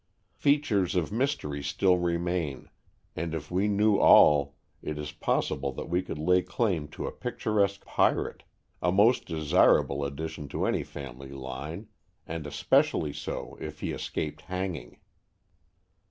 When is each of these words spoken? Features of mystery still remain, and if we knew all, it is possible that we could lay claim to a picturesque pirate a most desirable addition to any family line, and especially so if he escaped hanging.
Features 0.33 0.95
of 0.95 1.11
mystery 1.11 1.61
still 1.61 1.99
remain, 1.99 2.69
and 3.15 3.35
if 3.35 3.51
we 3.51 3.67
knew 3.67 3.99
all, 3.99 4.55
it 4.81 4.97
is 4.97 5.11
possible 5.11 5.71
that 5.73 5.89
we 5.89 6.01
could 6.01 6.17
lay 6.17 6.41
claim 6.41 6.87
to 6.87 7.05
a 7.05 7.11
picturesque 7.11 7.85
pirate 7.85 8.41
a 8.81 8.91
most 8.91 9.25
desirable 9.27 10.03
addition 10.03 10.47
to 10.47 10.65
any 10.65 10.81
family 10.81 11.29
line, 11.33 11.87
and 12.25 12.47
especially 12.47 13.13
so 13.13 13.59
if 13.61 13.81
he 13.81 13.91
escaped 13.91 14.41
hanging. 14.41 14.97